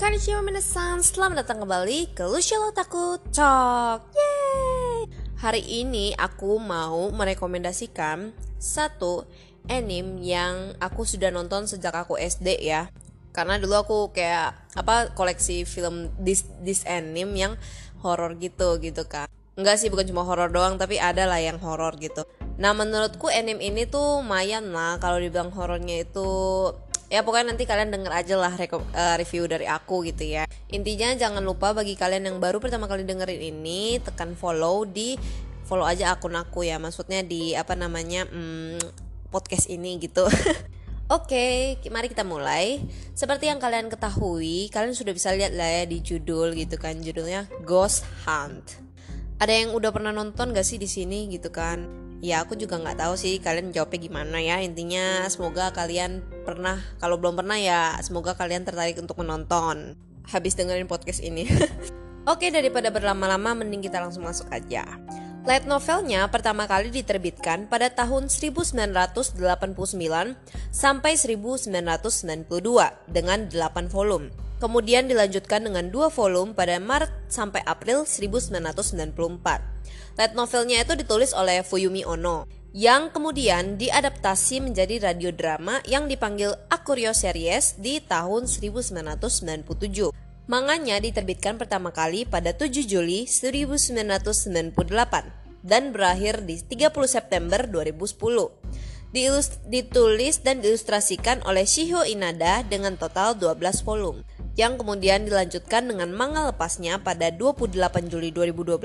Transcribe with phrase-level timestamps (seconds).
[0.00, 4.08] Konnichiwa minasan, selamat datang kembali ke Lucia Lotaku Talk.
[4.16, 5.04] Yeay!
[5.36, 9.28] Hari ini aku mau merekomendasikan satu
[9.68, 12.88] anime yang aku sudah nonton sejak aku SD ya.
[13.36, 17.52] Karena dulu aku kayak apa koleksi film this, this anime yang
[18.00, 19.28] horror gitu gitu kan.
[19.60, 22.24] Enggak sih bukan cuma horror doang tapi ada lah yang horror gitu.
[22.56, 26.30] Nah menurutku anime ini tuh lumayan lah kalau dibilang horornya itu
[27.12, 31.44] ya pokoknya nanti kalian denger aja lah uh, review dari aku gitu ya intinya jangan
[31.44, 35.20] lupa bagi kalian yang baru pertama kali dengerin ini tekan follow di
[35.68, 38.80] follow aja akun aku ya maksudnya di apa namanya hmm,
[39.28, 40.24] podcast ini gitu
[41.12, 42.80] Oke, okay, mari kita mulai.
[43.12, 47.52] Seperti yang kalian ketahui, kalian sudah bisa lihat lah ya di judul gitu kan, judulnya
[47.68, 48.80] Ghost Hunt.
[49.36, 52.01] Ada yang udah pernah nonton gak sih di sini gitu kan?
[52.22, 54.62] Ya aku juga nggak tahu sih kalian jawabnya gimana ya.
[54.62, 59.98] Intinya semoga kalian pernah kalau belum pernah ya semoga kalian tertarik untuk menonton.
[60.30, 61.50] Habis dengerin podcast ini.
[62.32, 64.86] Oke daripada berlama-lama mending kita langsung masuk aja.
[65.42, 69.34] Light novelnya pertama kali diterbitkan pada tahun 1989
[70.70, 72.46] sampai 1992
[73.10, 74.30] dengan 8 volume.
[74.62, 79.02] Kemudian dilanjutkan dengan dua volume pada Maret sampai April 1994.
[80.14, 86.54] Light novelnya itu ditulis oleh Fuyumi Ono yang kemudian diadaptasi menjadi radio drama yang dipanggil
[86.70, 90.14] Akurio Series di tahun 1997.
[90.46, 94.78] Manganya diterbitkan pertama kali pada 7 Juli 1998
[95.66, 98.14] dan berakhir di 30 September 2010.
[99.10, 104.22] Diilust ditulis dan diilustrasikan oleh Shiho Inada dengan total 12 volume
[104.56, 108.84] yang kemudian dilanjutkan dengan manga lepasnya pada 28 Juli 2012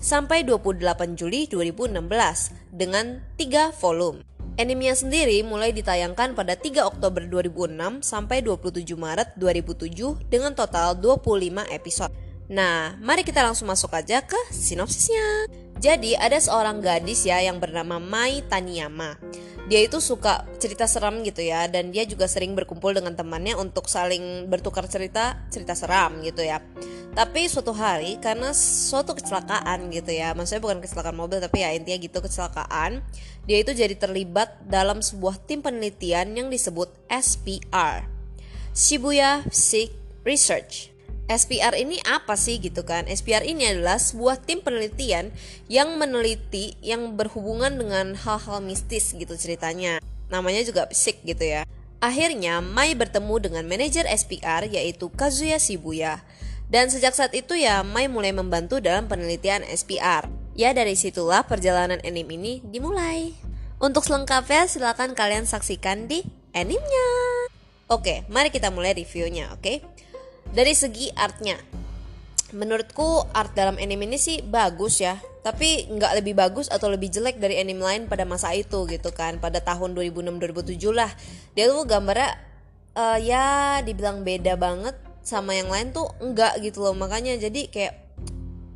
[0.00, 4.20] sampai 28 Juli 2016 dengan 3 volume.
[4.60, 11.64] Animenya sendiri mulai ditayangkan pada 3 Oktober 2006 sampai 27 Maret 2007 dengan total 25
[11.72, 12.12] episode.
[12.50, 15.46] Nah, mari kita langsung masuk aja ke sinopsisnya.
[15.80, 19.16] Jadi, ada seorang gadis ya yang bernama Mai Taniyama
[19.70, 23.86] dia itu suka cerita seram gitu ya dan dia juga sering berkumpul dengan temannya untuk
[23.86, 26.58] saling bertukar cerita cerita seram gitu ya.
[27.14, 32.02] Tapi suatu hari karena suatu kecelakaan gitu ya maksudnya bukan kecelakaan mobil tapi ya intinya
[32.02, 33.02] gitu kecelakaan
[33.46, 38.06] dia itu jadi terlibat dalam sebuah tim penelitian yang disebut SPR
[38.74, 39.90] Shibuya Psych
[40.22, 40.89] Research
[41.30, 43.06] SPR ini apa sih gitu kan?
[43.06, 45.30] SPR ini adalah sebuah tim penelitian
[45.70, 50.02] yang meneliti yang berhubungan dengan hal-hal mistis gitu ceritanya.
[50.26, 51.62] Namanya juga psik gitu ya.
[52.02, 56.18] Akhirnya Mai bertemu dengan manajer SPR yaitu Kazuya Shibuya.
[56.66, 60.26] Dan sejak saat itu ya Mai mulai membantu dalam penelitian SPR.
[60.58, 63.38] Ya dari situlah perjalanan anime ini dimulai.
[63.78, 66.26] Untuk selengkapnya silahkan kalian saksikan di
[66.58, 67.06] animenya.
[67.86, 69.82] Oke, mari kita mulai reviewnya, oke?
[70.50, 71.58] Dari segi artnya.
[72.50, 75.18] Menurutku art dalam anime ini sih bagus ya.
[75.40, 79.38] Tapi nggak lebih bagus atau lebih jelek dari anime lain pada masa itu gitu kan.
[79.38, 81.10] Pada tahun 2006-2007 lah.
[81.54, 82.34] Dia tuh gambarnya
[82.98, 86.94] uh, ya dibilang beda banget sama yang lain tuh enggak gitu loh.
[86.98, 87.94] Makanya jadi kayak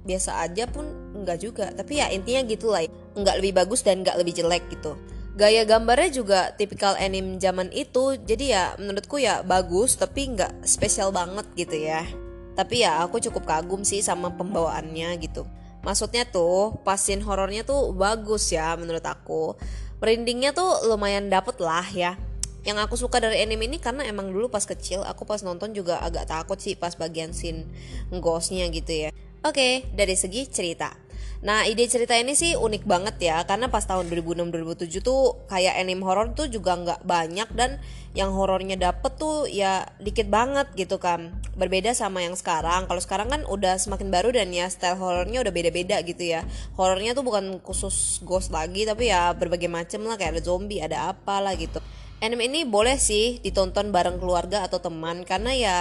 [0.06, 0.86] biasa aja pun
[1.18, 1.74] enggak juga.
[1.74, 2.86] Tapi ya intinya gitu lah
[3.18, 4.94] enggak lebih bagus dan enggak lebih jelek gitu
[5.34, 8.14] gaya gambarnya juga tipikal anime zaman itu.
[8.18, 12.06] Jadi ya menurutku ya bagus tapi nggak spesial banget gitu ya.
[12.54, 15.42] Tapi ya aku cukup kagum sih sama pembawaannya gitu.
[15.82, 19.58] Maksudnya tuh pasin horornya tuh bagus ya menurut aku.
[19.98, 22.14] Merindingnya tuh lumayan dapet lah ya.
[22.64, 26.00] Yang aku suka dari anime ini karena emang dulu pas kecil aku pas nonton juga
[26.00, 27.68] agak takut sih pas bagian scene
[28.08, 29.10] ghostnya gitu ya.
[29.44, 31.03] Oke dari segi cerita
[31.44, 36.00] Nah ide cerita ini sih unik banget ya karena pas tahun 2006-2007 tuh kayak anime
[36.00, 37.76] horror tuh juga nggak banyak dan
[38.16, 41.36] yang horornya dapet tuh ya dikit banget gitu kan.
[41.52, 42.88] Berbeda sama yang sekarang.
[42.88, 46.48] Kalau sekarang kan udah semakin baru dan ya style horornya udah beda-beda gitu ya.
[46.80, 51.12] Horornya tuh bukan khusus ghost lagi tapi ya berbagai macam lah kayak ada zombie ada
[51.12, 51.76] apa lah gitu.
[52.24, 55.76] Anime ini boleh sih ditonton bareng keluarga atau teman karena ya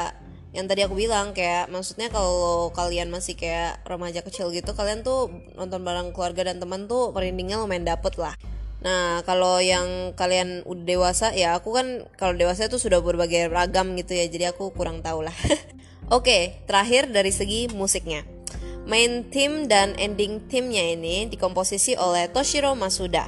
[0.53, 5.33] yang tadi aku bilang kayak maksudnya kalau kalian masih kayak remaja kecil gitu kalian tuh
[5.57, 8.37] nonton bareng keluarga dan teman tuh merindingnya lumayan dapet lah.
[8.85, 13.97] Nah kalau yang kalian udah dewasa ya aku kan kalau dewasa tuh sudah berbagai ragam
[13.97, 15.33] gitu ya jadi aku kurang tahu lah.
[16.15, 18.21] Oke terakhir dari segi musiknya.
[18.85, 23.25] Main theme dan ending theme-nya ini dikomposisi oleh Toshiro Masuda.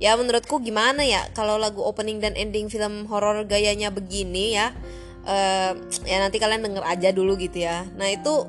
[0.00, 4.72] Ya menurutku gimana ya kalau lagu opening dan ending film horor gayanya begini ya
[5.24, 5.72] uh,
[6.04, 7.88] ya nanti kalian denger aja dulu gitu ya.
[7.96, 8.46] Nah itu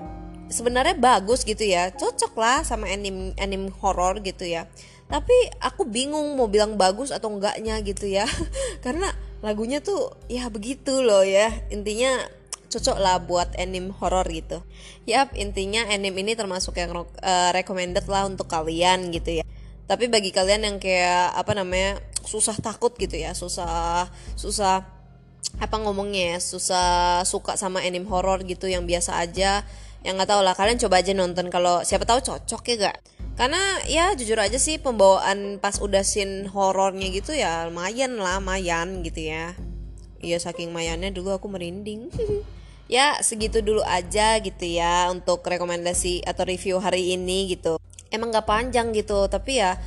[0.51, 1.92] sebenarnya bagus gitu ya.
[1.95, 4.69] Cocok lah sama anime anime horror gitu ya.
[5.06, 8.25] Tapi aku bingung mau bilang bagus atau enggaknya gitu ya.
[8.86, 9.10] Karena
[9.42, 11.50] lagunya tuh ya begitu loh ya.
[11.69, 12.22] Intinya
[12.69, 14.60] cocok lah buat anime horror gitu.
[15.07, 19.45] Yap, intinya anime ini termasuk yang uh, recommended lah untuk kalian gitu ya.
[19.86, 24.94] Tapi bagi kalian yang kayak apa namanya susah takut gitu ya, susah susah
[25.59, 29.63] apa ngomongnya ya, susah suka sama anime horror gitu yang biasa aja,
[30.06, 31.47] yang nggak tahu lah kalian coba aja nonton.
[31.50, 32.97] Kalau siapa tahu cocok ya gak
[33.36, 39.03] karena ya jujur aja sih pembawaan pas udah scene horornya gitu ya lumayan lah lumayan
[39.03, 39.51] gitu ya.
[40.24, 42.09] Iya saking mayannya dulu aku merinding.
[42.86, 47.81] Ya segitu dulu aja gitu ya untuk rekomendasi atau review hari ini gitu.
[48.13, 49.81] Emang gak panjang gitu tapi ya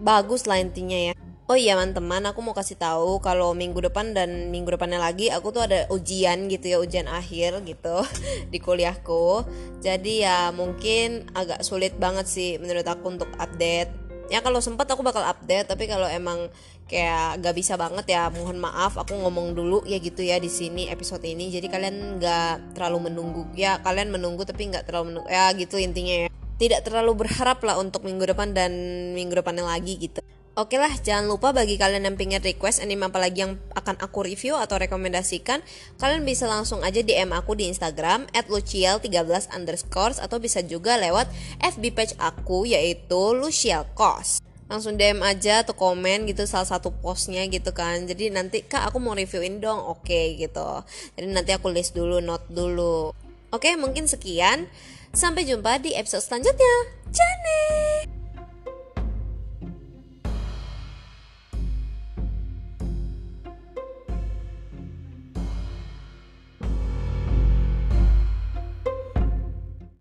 [0.00, 1.12] bagus lah intinya ya
[1.50, 5.50] Oh iya teman-teman, aku mau kasih tahu kalau minggu depan dan minggu depannya lagi aku
[5.50, 8.06] tuh ada ujian gitu ya, ujian akhir gitu
[8.54, 9.42] di kuliahku.
[9.82, 13.90] Jadi ya mungkin agak sulit banget sih menurut aku untuk update.
[14.30, 16.54] Ya kalau sempat aku bakal update, tapi kalau emang
[16.86, 20.86] kayak gak bisa banget ya, mohon maaf aku ngomong dulu ya gitu ya di sini
[20.86, 21.50] episode ini.
[21.50, 26.14] Jadi kalian gak terlalu menunggu ya, kalian menunggu tapi nggak terlalu menunggu ya gitu intinya
[26.14, 26.28] ya.
[26.62, 28.70] Tidak terlalu berharap lah untuk minggu depan dan
[29.18, 30.22] minggu depannya lagi gitu.
[30.58, 34.26] Oke lah, jangan lupa bagi kalian yang pengen request anime apa lagi yang akan aku
[34.26, 35.62] review atau rekomendasikan,
[36.02, 41.30] kalian bisa langsung aja DM aku di Instagram at luciel13 underscore atau bisa juga lewat
[41.62, 44.42] FB page aku yaitu Luciel Kos.
[44.66, 48.10] Langsung DM aja atau komen gitu salah satu postnya gitu kan.
[48.10, 50.82] Jadi nanti kak aku mau reviewin dong, oke gitu.
[51.14, 53.14] Jadi nanti aku list dulu, note dulu.
[53.50, 54.70] Oke, mungkin sekian.
[55.10, 56.74] Sampai jumpa di episode selanjutnya.
[57.10, 57.49] Jane!